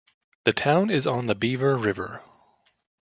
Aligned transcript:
The 0.45 0.51
town 0.51 0.89
is 0.89 1.05
on 1.05 1.27
the 1.27 1.35
Beaver 1.35 1.77
River. 1.77 2.23